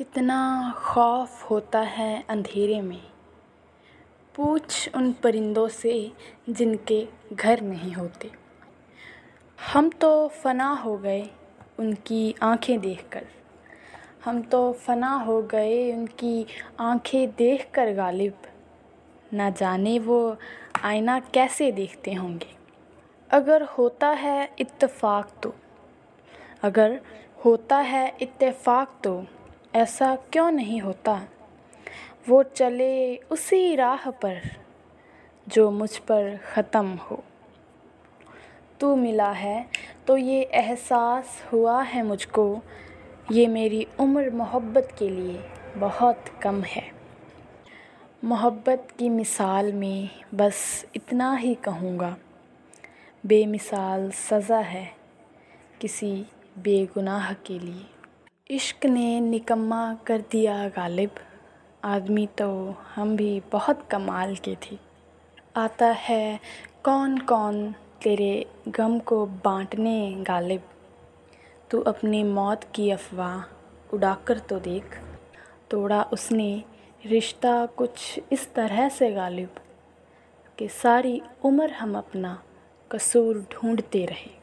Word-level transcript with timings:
कितना 0.00 0.74
खौफ 0.76 1.50
होता 1.50 1.80
है 1.80 2.24
अंधेरे 2.28 2.80
में। 2.80 3.02
पूछ 4.34 4.90
उन 4.94 5.12
परिंदों 5.12 5.68
से 5.68 6.12
जिनके 6.50 7.08
घर 7.32 7.60
नहीं 7.60 7.92
होते। 7.92 8.30
हम 9.72 9.90
तो 9.90 10.28
फना 10.28 10.72
हो 10.72 10.96
गए 10.96 11.30
उनकी 11.78 12.34
आँखें 12.42 12.80
देखकर। 12.80 13.26
हम 14.24 14.42
तो 14.42 14.72
फना 14.72 15.10
हो 15.10 15.42
गए 15.42 15.92
उनकी 15.92 16.46
आँखें 16.80 17.30
देखकर 17.30 17.94
गालिब। 17.94 18.34
ना 19.32 19.50
जाने 19.50 19.98
वो 19.98 20.36
आईना 20.84 21.20
कैसे 21.20 21.72
देखते 21.72 22.14
होंगे। 22.14 22.56
अगर 23.30 23.62
होता 23.62 24.08
है 24.08 24.50
इत्तेफाक 24.58 25.30
तो। 25.42 25.54
अगर 26.62 27.00
होता 27.44 27.76
है 27.76 28.16
इत्तेफाक 28.20 29.00
तो। 29.04 29.26
ऐसा 29.74 30.14
क्यों 30.32 30.50
नहीं 30.50 30.80
होता? 30.80 31.12
वो 32.28 32.42
चले 32.42 33.16
उसी 33.16 33.74
राह 33.76 34.10
पर 34.10 34.40
जो 35.46 35.70
मुझ 35.70 35.96
पर 35.98 36.36
ख़त्म 36.44 36.94
हो। 36.94 37.22
तू 38.80 38.94
मिला 38.96 39.30
है 39.32 39.66
तो 40.06 40.16
ये 40.16 40.40
एहसास 40.42 41.42
हुआ 41.52 41.82
है 41.82 42.02
मुझको। 42.02 42.62
ये 43.32 43.46
मेरी 43.46 43.86
उम्र 44.00 44.30
मोहब्बत 44.30 44.88
के 44.98 45.08
लिए 45.08 45.38
बहुत 45.76 46.24
कम 46.42 46.62
है। 46.62 46.82
मोहब्बत 48.24 48.88
की 48.98 49.08
मिसाल 49.08 49.72
में 49.72 50.08
बस 50.34 50.84
इतना 50.96 51.34
ही 51.36 51.54
कहूँगा। 51.54 52.16
बेमिसाल 53.24 54.10
सज़ा 54.10 54.58
है 54.58 54.86
किसी 55.80 56.12
बेगुनाह 56.58 57.32
के 57.32 57.58
लिए। 57.58 57.86
इश्क 58.50 58.86
ने 58.86 59.20
निकम्मा 59.20 59.94
कर 60.06 60.20
दिया 60.20 60.68
गालिब। 60.68 61.10
आदमी 61.84 62.26
तो 62.26 62.74
हम 62.94 63.16
भी 63.16 63.42
बहुत 63.52 63.82
कमाल 63.90 64.34
के 64.36 64.54
थे। 64.54 64.78
आता 65.56 65.86
है 65.86 66.40
कौन 66.84 67.18
कौन 67.18 67.72
तेरे 68.02 68.46
गम 68.68 68.98
को 68.98 69.26
बांटने 69.26 70.24
गालिब। 70.26 70.62
तू 71.70 71.80
अपनी 71.80 72.22
मौत 72.24 72.64
की 72.74 72.90
अफवाह 72.90 73.94
उड़ाकर 73.94 74.38
तो 74.38 74.58
देख। 74.60 74.98
तोड़ा 75.70 76.02
उसने 76.02 76.64
रिश्ता 77.06 77.66
कुछ 77.66 78.20
इस 78.32 78.52
तरह 78.54 78.88
से 78.88 79.10
गालिब 79.10 79.60
कि 80.58 80.68
सारी 80.68 81.22
उम्र 81.44 81.70
हम 81.70 81.96
अपना 81.98 82.42
कसूर 82.90 83.46
ढूंढते 83.52 84.04
रहे। 84.06 84.39